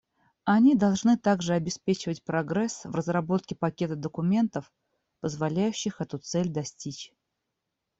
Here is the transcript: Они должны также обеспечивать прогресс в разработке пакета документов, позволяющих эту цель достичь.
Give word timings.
Они 0.45 0.73
должны 0.73 1.15
также 1.15 1.53
обеспечивать 1.53 2.23
прогресс 2.23 2.85
в 2.85 2.95
разработке 2.95 3.53
пакета 3.53 3.95
документов, 3.95 4.73
позволяющих 5.21 6.01
эту 6.01 6.17
цель 6.17 6.49
достичь. 6.49 7.13